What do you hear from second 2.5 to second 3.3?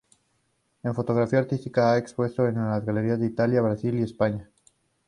galerías de